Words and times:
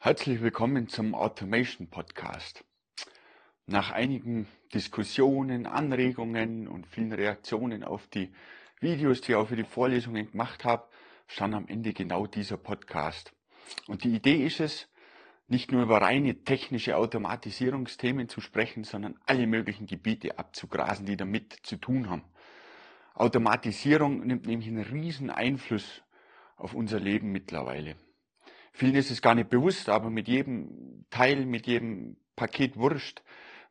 Herzlich 0.00 0.40
willkommen 0.40 0.86
zum 0.86 1.12
Automation 1.16 1.90
Podcast. 1.90 2.64
Nach 3.66 3.90
einigen 3.90 4.46
Diskussionen, 4.72 5.66
Anregungen 5.66 6.68
und 6.68 6.86
vielen 6.86 7.12
Reaktionen 7.12 7.82
auf 7.82 8.06
die 8.06 8.30
Videos, 8.78 9.22
die 9.22 9.32
ich 9.32 9.36
auch 9.36 9.48
für 9.48 9.56
die 9.56 9.64
Vorlesungen 9.64 10.30
gemacht 10.30 10.64
habe, 10.64 10.86
stand 11.26 11.52
am 11.52 11.66
Ende 11.66 11.94
genau 11.94 12.28
dieser 12.28 12.56
Podcast. 12.58 13.32
Und 13.88 14.04
die 14.04 14.14
Idee 14.14 14.46
ist 14.46 14.60
es, 14.60 14.88
nicht 15.48 15.72
nur 15.72 15.82
über 15.82 16.00
reine 16.00 16.44
technische 16.44 16.96
Automatisierungsthemen 16.96 18.28
zu 18.28 18.40
sprechen, 18.40 18.84
sondern 18.84 19.18
alle 19.26 19.48
möglichen 19.48 19.88
Gebiete 19.88 20.38
abzugrasen, 20.38 21.06
die 21.06 21.16
damit 21.16 21.58
zu 21.64 21.76
tun 21.76 22.08
haben. 22.08 22.22
Automatisierung 23.14 24.24
nimmt 24.24 24.46
nämlich 24.46 24.68
einen 24.68 24.84
riesen 24.84 25.28
Einfluss 25.28 26.02
auf 26.56 26.72
unser 26.72 27.00
Leben 27.00 27.32
mittlerweile. 27.32 27.96
Vielen 28.72 28.94
ist 28.94 29.10
es 29.10 29.22
gar 29.22 29.34
nicht 29.34 29.50
bewusst, 29.50 29.88
aber 29.88 30.10
mit 30.10 30.28
jedem 30.28 31.04
Teil, 31.10 31.46
mit 31.46 31.66
jedem 31.66 32.16
Paket 32.36 32.76
Wurst, 32.76 33.22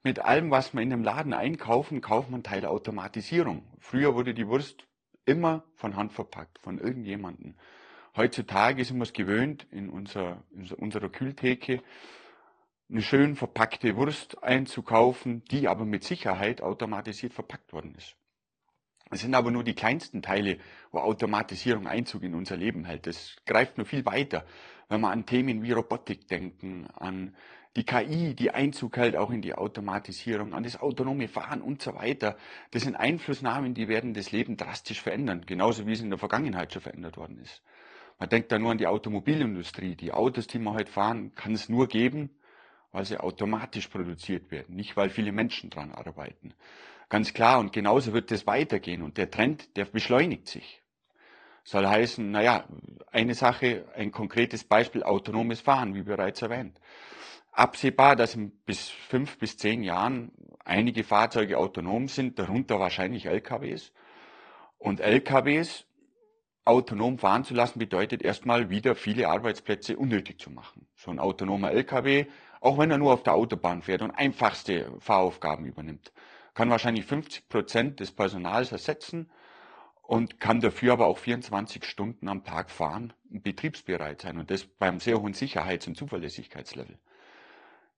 mit 0.03 0.19
allem, 0.19 0.51
was 0.51 0.73
wir 0.73 0.81
in 0.81 0.93
einem 0.93 1.03
Laden 1.03 1.33
einkaufen, 1.33 2.01
kauft 2.01 2.29
man 2.29 2.43
Teilautomatisierung. 2.43 3.63
Früher 3.79 4.15
wurde 4.15 4.33
die 4.33 4.47
Wurst 4.47 4.87
immer 5.25 5.63
von 5.75 5.95
Hand 5.95 6.13
verpackt, 6.13 6.59
von 6.59 6.77
irgendjemandem. 6.77 7.55
Heutzutage 8.15 8.83
sind 8.83 8.97
wir 8.97 9.03
es 9.03 9.13
gewöhnt, 9.13 9.67
in 9.71 9.89
unserer, 9.89 10.43
in 10.51 10.71
unserer 10.71 11.09
Kühltheke 11.09 11.83
eine 12.89 13.01
schön 13.01 13.35
verpackte 13.35 13.95
Wurst 13.95 14.41
einzukaufen, 14.43 15.43
die 15.45 15.67
aber 15.67 15.85
mit 15.85 16.03
Sicherheit 16.03 16.61
automatisiert 16.61 17.33
verpackt 17.33 17.73
worden 17.73 17.93
ist. 17.95 18.15
Es 19.09 19.21
sind 19.21 19.35
aber 19.35 19.51
nur 19.51 19.63
die 19.63 19.73
kleinsten 19.73 20.21
Teile, 20.21 20.57
wo 20.91 20.99
Automatisierung 20.99 21.87
Einzug 21.87 22.23
in 22.23 22.35
unser 22.35 22.57
Leben 22.57 22.85
hält. 22.85 23.07
Das 23.07 23.37
greift 23.45 23.77
nur 23.77 23.85
viel 23.85 24.05
weiter 24.05 24.45
wenn 24.89 25.01
wir 25.01 25.11
an 25.11 25.25
Themen 25.25 25.63
wie 25.63 25.71
Robotik 25.71 26.27
denken, 26.27 26.87
an 26.95 27.35
die 27.75 27.83
KI, 27.83 28.33
die 28.33 28.51
Einzug 28.51 28.97
hält 28.97 29.15
auch 29.15 29.29
in 29.29 29.41
die 29.41 29.53
Automatisierung, 29.53 30.53
an 30.53 30.63
das 30.63 30.79
autonome 30.79 31.27
Fahren 31.27 31.61
und 31.61 31.81
so 31.81 31.93
weiter. 31.93 32.37
Das 32.71 32.83
sind 32.83 32.95
Einflussnahmen, 32.95 33.75
die 33.75 33.87
werden 33.87 34.13
das 34.13 34.31
Leben 34.31 34.57
drastisch 34.57 35.01
verändern, 35.01 35.43
genauso 35.45 35.85
wie 35.85 35.93
es 35.93 36.01
in 36.01 36.09
der 36.09 36.17
Vergangenheit 36.17 36.73
schon 36.73 36.81
verändert 36.81 37.17
worden 37.17 37.37
ist. 37.39 37.61
Man 38.19 38.29
denkt 38.29 38.51
da 38.51 38.57
nur 38.57 38.71
an 38.71 38.79
die 38.79 38.87
Automobilindustrie. 38.87 39.95
Die 39.95 40.11
Autos, 40.11 40.47
die 40.47 40.57
wir 40.57 40.73
heute 40.73 40.91
fahren, 40.91 41.35
kann 41.35 41.53
es 41.53 41.69
nur 41.69 41.87
geben, 41.87 42.31
weil 42.91 43.05
sie 43.05 43.19
automatisch 43.19 43.89
produziert 43.89 44.49
werden, 44.49 44.75
nicht 44.75 44.97
weil 44.97 45.11
viele 45.11 45.31
Menschen 45.31 45.69
dran 45.69 45.91
arbeiten. 45.91 46.55
Ganz 47.09 47.33
klar, 47.33 47.59
und 47.59 47.71
genauso 47.71 48.13
wird 48.13 48.31
es 48.31 48.45
weitergehen. 48.47 49.01
Und 49.01 49.17
der 49.17 49.31
Trend, 49.31 49.75
der 49.77 49.85
beschleunigt 49.85 50.47
sich. 50.47 50.81
Soll 51.63 51.87
heißen, 51.87 52.29
naja, 52.31 52.65
eine 53.11 53.33
Sache, 53.33 53.85
ein 53.95 54.11
konkretes 54.11 54.63
Beispiel, 54.63 55.03
autonomes 55.03 55.61
Fahren, 55.61 55.95
wie 55.95 56.03
bereits 56.03 56.41
erwähnt. 56.41 56.79
Absehbar, 57.51 58.15
dass 58.15 58.35
in 58.35 58.51
bis 58.65 58.89
fünf 58.89 59.37
bis 59.37 59.57
zehn 59.57 59.83
Jahren 59.83 60.31
einige 60.63 61.03
Fahrzeuge 61.03 61.57
autonom 61.57 62.07
sind, 62.07 62.39
darunter 62.39 62.79
wahrscheinlich 62.79 63.25
LKWs. 63.25 63.93
Und 64.77 64.99
LKWs 64.99 65.85
autonom 66.65 67.17
fahren 67.17 67.45
zu 67.45 67.53
lassen, 67.53 67.79
bedeutet 67.79 68.21
erstmal 68.21 68.69
wieder 68.69 68.95
viele 68.95 69.29
Arbeitsplätze 69.29 69.97
unnötig 69.97 70.39
zu 70.39 70.51
machen. 70.51 70.87
So 70.95 71.09
ein 71.09 71.19
autonomer 71.19 71.71
LKW, 71.71 72.25
auch 72.59 72.77
wenn 72.77 72.91
er 72.91 72.97
nur 72.97 73.13
auf 73.13 73.23
der 73.23 73.33
Autobahn 73.33 73.81
fährt 73.81 74.01
und 74.01 74.11
einfachste 74.11 74.91
Fahraufgaben 74.99 75.65
übernimmt, 75.65 76.11
kann 76.57 76.71
wahrscheinlich 76.71 77.05
50 77.05 77.49
Prozent 77.49 77.99
des 77.99 78.11
Personals 78.11 78.71
ersetzen 78.71 79.29
und 80.01 80.39
kann 80.39 80.59
dafür 80.59 80.93
aber 80.93 81.05
auch 81.05 81.19
24 81.19 81.85
Stunden 81.85 82.27
am 82.27 82.43
Tag 82.43 82.71
fahren 82.71 83.13
betriebsbereit 83.29 84.21
sein 84.21 84.39
und 84.39 84.49
das 84.49 84.63
beim 84.65 84.99
sehr 84.99 85.21
hohen 85.21 85.35
Sicherheits- 85.35 85.85
und 85.85 85.95
Zuverlässigkeitslevel. 85.95 86.97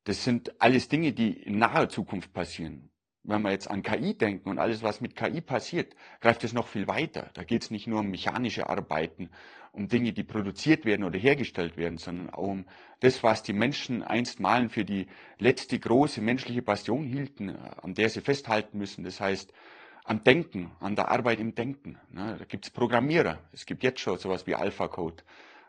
Das 0.04 0.26
sind 0.26 0.60
alles 0.62 0.90
Dinge, 0.90 1.14
die 1.14 1.32
in 1.42 1.58
naher 1.58 1.88
Zukunft 1.88 2.34
passieren. 2.34 2.90
Wenn 3.24 3.42
wir 3.42 3.52
jetzt 3.52 3.70
an 3.70 3.84
KI 3.84 4.18
denken 4.18 4.50
und 4.50 4.60
alles, 4.60 4.82
was 4.82 5.02
mit 5.02 5.16
KI 5.16 5.42
passiert, 5.42 5.96
greift 6.22 6.44
es 6.44 6.54
noch 6.54 6.68
viel 6.68 6.88
weiter. 6.88 7.30
Da 7.34 7.44
geht 7.44 7.64
es 7.64 7.72
nicht 7.72 7.86
nur 7.86 8.00
um 8.00 8.10
mechanische 8.10 8.70
Arbeiten, 8.70 9.30
um 9.72 9.88
Dinge, 9.88 10.14
die 10.14 10.24
produziert 10.24 10.86
werden 10.86 11.04
oder 11.04 11.20
hergestellt 11.20 11.78
werden, 11.78 11.98
sondern 11.98 12.30
auch 12.30 12.48
um 12.48 12.66
das, 13.02 13.22
was 13.22 13.44
die 13.44 13.54
Menschen 13.54 14.04
einstmalen 14.04 14.70
für 14.70 14.86
die 14.86 15.08
letzte 15.38 15.78
große 15.78 16.22
menschliche 16.22 16.62
Passion 16.62 17.06
hielten, 17.06 17.56
an 17.82 17.94
der 17.94 18.10
sie 18.10 18.22
festhalten 18.22 18.78
müssen. 18.78 19.04
Das 19.04 19.20
heißt, 19.20 19.54
am 20.06 20.24
Denken, 20.24 20.72
an 20.80 20.96
der 20.96 21.12
Arbeit 21.12 21.40
im 21.40 21.54
Denken. 21.54 22.00
Ne? 22.12 22.36
Da 22.40 22.46
gibt 22.46 22.66
es 22.66 22.72
Programmierer. 22.72 23.38
Es 23.52 23.66
gibt 23.66 23.84
jetzt 23.84 24.00
schon 24.00 24.18
sowas 24.18 24.48
wie 24.48 24.56
AlphaCode, 24.56 25.24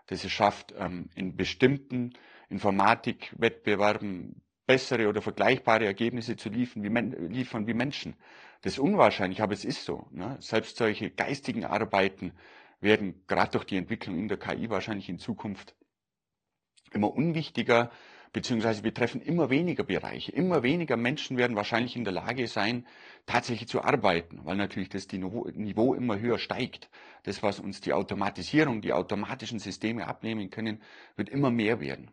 das 0.06 0.24
es 0.24 0.32
schafft, 0.32 0.72
ähm, 0.78 1.10
in 1.14 1.36
bestimmten 1.36 2.14
Informatikwettbewerben 2.48 4.40
bessere 4.70 5.08
oder 5.08 5.20
vergleichbare 5.20 5.84
Ergebnisse 5.84 6.36
zu 6.36 6.48
liefern 6.48 6.84
wie, 6.84 7.26
liefern 7.26 7.66
wie 7.66 7.74
Menschen. 7.74 8.14
Das 8.62 8.74
ist 8.74 8.78
unwahrscheinlich, 8.78 9.42
aber 9.42 9.52
es 9.52 9.64
ist 9.64 9.84
so. 9.84 10.06
Ne? 10.12 10.36
Selbst 10.38 10.76
solche 10.76 11.10
geistigen 11.10 11.64
Arbeiten 11.64 12.32
werden 12.80 13.24
gerade 13.26 13.50
durch 13.50 13.64
die 13.64 13.76
Entwicklung 13.76 14.16
in 14.16 14.28
der 14.28 14.38
KI 14.38 14.70
wahrscheinlich 14.70 15.08
in 15.08 15.18
Zukunft 15.18 15.74
immer 16.92 17.12
unwichtiger, 17.12 17.90
beziehungsweise 18.32 18.82
betreffen 18.82 19.20
immer 19.20 19.50
weniger 19.50 19.82
Bereiche. 19.82 20.30
Immer 20.30 20.62
weniger 20.62 20.96
Menschen 20.96 21.36
werden 21.36 21.56
wahrscheinlich 21.56 21.96
in 21.96 22.04
der 22.04 22.12
Lage 22.12 22.46
sein, 22.46 22.86
tatsächlich 23.26 23.68
zu 23.68 23.82
arbeiten, 23.82 24.44
weil 24.44 24.54
natürlich 24.54 24.88
das 24.88 25.08
Niveau 25.10 25.94
immer 25.94 26.20
höher 26.20 26.38
steigt. 26.38 26.90
Das, 27.24 27.42
was 27.42 27.58
uns 27.58 27.80
die 27.80 27.92
Automatisierung, 27.92 28.82
die 28.82 28.92
automatischen 28.92 29.58
Systeme 29.58 30.06
abnehmen 30.06 30.48
können, 30.48 30.80
wird 31.16 31.28
immer 31.28 31.50
mehr 31.50 31.80
werden. 31.80 32.12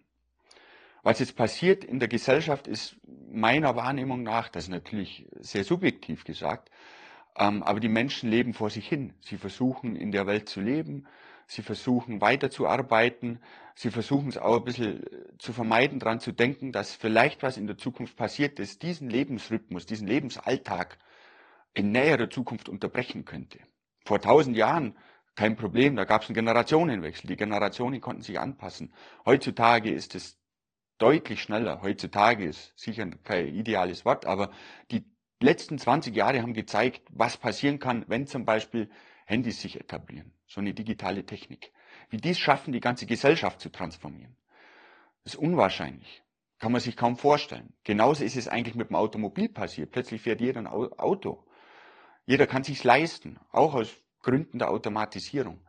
Was 1.04 1.20
jetzt 1.20 1.36
passiert 1.36 1.84
in 1.84 2.00
der 2.00 2.08
Gesellschaft 2.08 2.68
ist 2.68 2.98
meiner 3.32 3.76
Wahrnehmung 3.76 4.24
nach, 4.24 4.50
das 4.50 4.66
ist 4.66 4.70
natürlich 4.70 5.28
sehr 5.40 5.64
subjektiv 5.64 6.24
gesagt, 6.24 6.70
ähm, 7.38 7.64
aber 7.64 7.80
die 7.80 7.90
Menschen 7.90 8.30
leben 8.30 8.54
vor 8.54 8.70
sich 8.70 8.88
hin. 8.88 9.14
Sie 9.22 9.38
versuchen 9.38 9.96
in 9.96 10.12
der 10.12 10.28
Welt 10.28 10.50
zu 10.50 10.60
leben, 10.60 11.06
sie 11.46 11.62
versuchen 11.62 12.20
weiterzuarbeiten, 12.20 13.40
sie 13.76 13.92
versuchen 13.92 14.30
es 14.30 14.38
auch 14.38 14.58
ein 14.58 14.64
bisschen 14.64 15.04
äh, 15.04 15.38
zu 15.38 15.54
vermeiden, 15.54 16.00
daran 16.00 16.20
zu 16.20 16.32
denken, 16.32 16.72
dass 16.72 16.94
vielleicht 16.94 17.44
was 17.44 17.58
in 17.58 17.68
der 17.68 17.78
Zukunft 17.78 18.16
passiert, 18.16 18.60
das 18.60 18.80
diesen 18.80 19.10
Lebensrhythmus, 19.10 19.86
diesen 19.86 20.08
Lebensalltag 20.08 20.98
in 21.74 21.92
näherer 21.92 22.30
Zukunft 22.30 22.70
unterbrechen 22.70 23.24
könnte. 23.24 23.60
Vor 24.04 24.20
tausend 24.20 24.58
Jahren 24.58 24.96
kein 25.36 25.56
Problem, 25.56 25.96
da 25.96 26.06
gab 26.06 26.24
es 26.24 26.30
einen 26.30 26.36
Generationenwechsel, 26.36 27.28
die 27.28 27.36
Generationen 27.36 28.02
konnten 28.02 28.24
sich 28.24 28.40
anpassen. 28.40 28.92
Heutzutage 29.24 29.92
ist 29.92 30.16
es 30.16 30.40
deutlich 30.98 31.42
schneller. 31.42 31.82
Heutzutage 31.82 32.46
ist 32.46 32.78
sicher 32.78 33.08
kein 33.24 33.48
ideales 33.48 34.06
Wort, 34.06 34.26
aber 34.26 34.52
die 34.92 35.06
letzten 35.42 35.78
20 35.78 36.16
Jahre 36.16 36.42
haben 36.42 36.54
gezeigt, 36.54 37.02
was 37.12 37.38
passieren 37.38 37.80
kann, 37.80 38.06
wenn 38.08 38.28
zum 38.28 38.46
Beispiel 38.46 38.90
Handys 39.26 39.62
sich 39.62 39.80
etablieren, 39.80 40.34
so 40.48 40.62
eine 40.62 40.74
digitale 40.74 41.26
Technik. 41.26 41.72
Wie 42.10 42.18
dies 42.18 42.40
schaffen, 42.40 42.72
die 42.72 42.80
ganze 42.80 43.06
Gesellschaft 43.06 43.60
zu 43.60 43.70
transformieren, 43.70 44.36
ist 45.24 45.36
unwahrscheinlich. 45.36 46.24
Kann 46.60 46.72
man 46.72 46.82
sich 46.82 46.98
kaum 46.98 47.18
vorstellen. 47.18 47.74
Genauso 47.84 48.24
ist 48.24 48.36
es 48.36 48.48
eigentlich 48.48 48.74
mit 48.74 48.90
dem 48.90 48.96
Automobil 48.96 49.48
passiert. 49.48 49.92
Plötzlich 49.92 50.22
fährt 50.22 50.42
jeder 50.42 50.60
ein 50.62 50.68
Auto. 50.68 51.44
Jeder 52.26 52.48
kann 52.48 52.64
sich's 52.64 52.84
leisten, 52.84 53.40
auch 53.52 53.76
aus 53.76 53.96
Gründen 54.24 54.58
der 54.58 54.72
Automatisierung. 54.72 55.62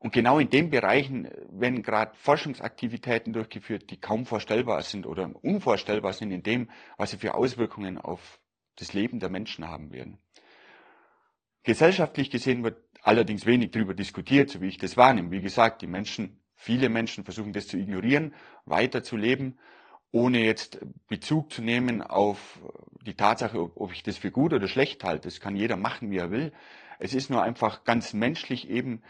Und 0.00 0.14
genau 0.14 0.38
in 0.38 0.48
den 0.48 0.70
Bereichen 0.70 1.28
werden 1.50 1.82
gerade 1.82 2.16
Forschungsaktivitäten 2.16 3.34
durchgeführt, 3.34 3.90
die 3.90 4.00
kaum 4.00 4.24
vorstellbar 4.24 4.80
sind 4.80 5.06
oder 5.06 5.30
unvorstellbar 5.42 6.14
sind 6.14 6.32
in 6.32 6.42
dem, 6.42 6.70
was 6.96 7.10
sie 7.10 7.18
für 7.18 7.34
Auswirkungen 7.34 7.98
auf 7.98 8.40
das 8.76 8.94
Leben 8.94 9.20
der 9.20 9.28
Menschen 9.28 9.68
haben 9.68 9.92
werden. 9.92 10.18
Gesellschaftlich 11.64 12.30
gesehen 12.30 12.64
wird 12.64 12.78
allerdings 13.02 13.44
wenig 13.44 13.72
darüber 13.72 13.92
diskutiert, 13.92 14.48
so 14.48 14.62
wie 14.62 14.68
ich 14.68 14.78
das 14.78 14.96
wahrnehme. 14.96 15.32
Wie 15.32 15.42
gesagt, 15.42 15.82
die 15.82 15.86
Menschen, 15.86 16.40
viele 16.54 16.88
Menschen 16.88 17.24
versuchen 17.24 17.52
das 17.52 17.68
zu 17.68 17.76
ignorieren, 17.76 18.34
weiterzuleben, 18.64 19.58
ohne 20.12 20.42
jetzt 20.42 20.80
Bezug 21.08 21.52
zu 21.52 21.60
nehmen 21.60 22.00
auf 22.00 22.58
die 23.02 23.14
Tatsache, 23.14 23.60
ob 23.60 23.92
ich 23.92 24.02
das 24.02 24.16
für 24.16 24.30
gut 24.30 24.54
oder 24.54 24.66
schlecht 24.66 25.04
halte. 25.04 25.28
Das 25.28 25.40
kann 25.40 25.56
jeder 25.56 25.76
machen, 25.76 26.10
wie 26.10 26.16
er 26.16 26.30
will. 26.30 26.52
Es 26.98 27.12
ist 27.12 27.28
nur 27.28 27.42
einfach 27.42 27.84
ganz 27.84 28.14
menschlich 28.14 28.70
eben, 28.70 29.02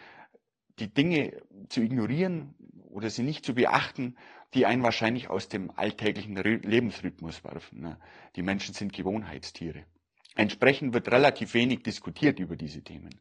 die 0.80 0.92
Dinge 0.92 1.40
zu 1.68 1.80
ignorieren 1.80 2.54
oder 2.90 3.10
sie 3.10 3.22
nicht 3.22 3.44
zu 3.44 3.54
beachten, 3.54 4.16
die 4.54 4.66
einen 4.66 4.82
wahrscheinlich 4.82 5.30
aus 5.30 5.48
dem 5.48 5.70
alltäglichen 5.70 6.36
Lebensrhythmus 6.36 7.44
werfen. 7.44 7.82
Ne? 7.82 7.98
Die 8.34 8.42
Menschen 8.42 8.74
sind 8.74 8.92
Gewohnheitstiere. 8.92 9.84
Entsprechend 10.34 10.92
wird 10.92 11.10
relativ 11.10 11.54
wenig 11.54 11.82
diskutiert 11.82 12.40
über 12.40 12.56
diese 12.56 12.82
Themen 12.82 13.20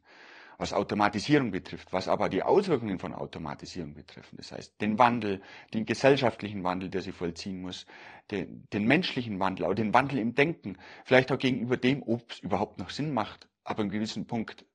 was 0.60 0.74
Automatisierung 0.74 1.50
betrifft, 1.50 1.90
was 1.92 2.06
aber 2.06 2.28
die 2.28 2.42
Auswirkungen 2.42 2.98
von 2.98 3.14
Automatisierung 3.14 3.94
betreffen. 3.94 4.36
Das 4.36 4.52
heißt, 4.52 4.80
den 4.80 4.98
Wandel, 4.98 5.40
den 5.72 5.86
gesellschaftlichen 5.86 6.62
Wandel, 6.62 6.90
der 6.90 7.00
sie 7.00 7.12
vollziehen 7.12 7.62
muss, 7.62 7.86
den, 8.30 8.68
den 8.72 8.84
menschlichen 8.84 9.40
Wandel, 9.40 9.64
auch 9.64 9.74
den 9.74 9.94
Wandel 9.94 10.18
im 10.18 10.34
Denken, 10.34 10.76
vielleicht 11.04 11.32
auch 11.32 11.38
gegenüber 11.38 11.78
dem, 11.78 12.02
ob 12.02 12.30
es 12.30 12.40
überhaupt 12.40 12.78
noch 12.78 12.90
Sinn 12.90 13.14
macht, 13.14 13.48
aber 13.64 13.80
einen 13.80 13.90
gewissen 13.90 14.26
Punkt 14.26 14.66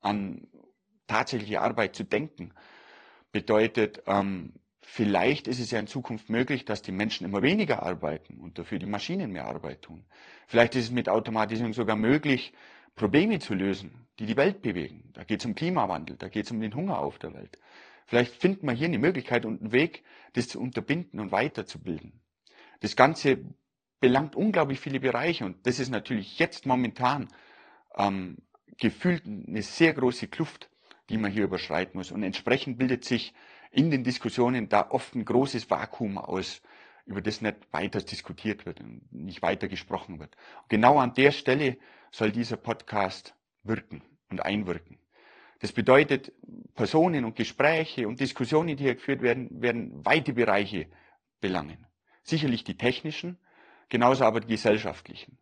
an 0.00 0.48
tatsächliche 1.12 1.60
Arbeit 1.60 1.94
zu 1.96 2.04
denken, 2.04 2.52
bedeutet 3.32 4.02
ähm, 4.06 4.52
Vielleicht 4.84 5.46
ist 5.46 5.60
es 5.60 5.70
ja 5.70 5.78
in 5.78 5.86
Zukunft 5.86 6.28
möglich, 6.28 6.64
dass 6.64 6.82
die 6.82 6.92
Menschen 6.92 7.24
immer 7.24 7.40
weniger 7.40 7.82
arbeiten 7.82 8.38
und 8.38 8.58
dafür 8.58 8.78
die 8.78 8.86
Maschinen 8.86 9.30
mehr 9.30 9.46
Arbeit 9.46 9.82
tun. 9.82 10.04
Vielleicht 10.48 10.74
ist 10.74 10.86
es 10.86 10.90
mit 10.90 11.08
Automatisierung 11.08 11.72
sogar 11.72 11.96
möglich, 11.96 12.52
Probleme 12.94 13.38
zu 13.38 13.54
lösen, 13.54 14.06
die 14.18 14.26
die 14.26 14.36
Welt 14.36 14.60
bewegen. 14.60 15.10
Da 15.14 15.24
geht 15.24 15.40
es 15.40 15.46
um 15.46 15.54
Klimawandel, 15.54 16.16
da 16.16 16.28
geht 16.28 16.46
es 16.46 16.50
um 16.50 16.60
den 16.60 16.74
Hunger 16.74 16.98
auf 16.98 17.18
der 17.18 17.32
Welt. 17.32 17.58
Vielleicht 18.06 18.34
finden 18.34 18.66
wir 18.66 18.74
hier 18.74 18.88
eine 18.88 18.98
Möglichkeit 18.98 19.46
und 19.46 19.62
einen 19.62 19.72
Weg, 19.72 20.02
das 20.34 20.48
zu 20.48 20.60
unterbinden 20.60 21.20
und 21.20 21.30
weiterzubilden. 21.30 22.20
Das 22.80 22.96
Ganze 22.96 23.38
belangt 24.00 24.34
unglaublich 24.34 24.80
viele 24.80 24.98
Bereiche 24.98 25.44
und 25.44 25.64
das 25.66 25.78
ist 25.78 25.90
natürlich 25.90 26.40
jetzt 26.40 26.66
momentan 26.66 27.28
ähm, 27.96 28.38
gefühlt 28.78 29.24
eine 29.24 29.62
sehr 29.62 29.94
große 29.94 30.26
Kluft, 30.26 30.68
die 31.10 31.18
man 31.18 31.30
hier 31.30 31.44
überschreiten 31.44 31.98
muss. 31.98 32.10
Und 32.10 32.22
entsprechend 32.22 32.78
bildet 32.78 33.04
sich 33.04 33.34
in 33.70 33.90
den 33.90 34.04
Diskussionen 34.04 34.68
da 34.68 34.90
oft 34.90 35.14
ein 35.14 35.24
großes 35.24 35.70
Vakuum 35.70 36.18
aus, 36.18 36.62
über 37.04 37.20
das 37.20 37.40
nicht 37.40 37.56
weiter 37.72 38.00
diskutiert 38.00 38.64
wird 38.66 38.80
und 38.80 39.12
nicht 39.12 39.42
weiter 39.42 39.68
gesprochen 39.68 40.20
wird. 40.20 40.36
Und 40.62 40.68
genau 40.68 40.98
an 40.98 41.14
der 41.14 41.32
Stelle 41.32 41.78
soll 42.10 42.30
dieser 42.30 42.56
Podcast 42.56 43.34
wirken 43.64 44.02
und 44.30 44.44
einwirken. 44.44 44.98
Das 45.58 45.72
bedeutet, 45.72 46.32
Personen 46.74 47.24
und 47.24 47.36
Gespräche 47.36 48.08
und 48.08 48.20
Diskussionen, 48.20 48.76
die 48.76 48.84
hier 48.84 48.94
geführt 48.96 49.22
werden, 49.22 49.62
werden 49.62 50.04
weite 50.04 50.32
Bereiche 50.32 50.86
belangen. 51.40 51.86
Sicherlich 52.24 52.64
die 52.64 52.76
technischen, 52.76 53.38
genauso 53.88 54.24
aber 54.24 54.40
die 54.40 54.48
gesellschaftlichen. 54.48 55.38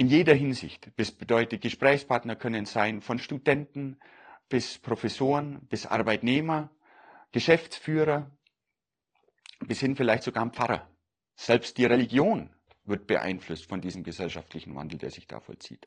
In 0.00 0.08
jeder 0.08 0.32
Hinsicht. 0.32 0.90
Das 0.96 1.12
bedeutet, 1.12 1.60
Gesprächspartner 1.60 2.34
können 2.34 2.64
sein 2.64 3.02
von 3.02 3.18
Studenten 3.18 3.98
bis 4.48 4.78
Professoren, 4.78 5.60
bis 5.68 5.84
Arbeitnehmer, 5.84 6.70
Geschäftsführer, 7.32 8.30
bis 9.58 9.80
hin 9.80 9.96
vielleicht 9.96 10.22
sogar 10.22 10.42
ein 10.42 10.52
Pfarrer. 10.52 10.88
Selbst 11.36 11.76
die 11.76 11.84
Religion 11.84 12.48
wird 12.84 13.06
beeinflusst 13.06 13.66
von 13.66 13.82
diesem 13.82 14.02
gesellschaftlichen 14.02 14.74
Wandel, 14.74 14.96
der 14.96 15.10
sich 15.10 15.26
da 15.26 15.38
vollzieht. 15.38 15.86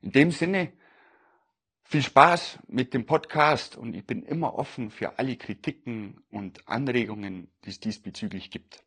In 0.00 0.12
dem 0.12 0.30
Sinne, 0.30 0.72
viel 1.82 2.02
Spaß 2.02 2.60
mit 2.68 2.94
dem 2.94 3.04
Podcast 3.04 3.76
und 3.76 3.94
ich 3.94 4.06
bin 4.06 4.22
immer 4.22 4.54
offen 4.54 4.90
für 4.90 5.18
alle 5.18 5.36
Kritiken 5.36 6.24
und 6.30 6.66
Anregungen, 6.66 7.52
die 7.66 7.68
es 7.68 7.80
diesbezüglich 7.80 8.50
gibt. 8.50 8.82